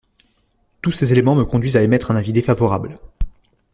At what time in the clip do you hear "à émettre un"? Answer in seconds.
1.77-2.15